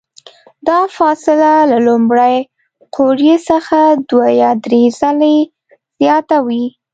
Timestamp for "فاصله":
0.97-1.51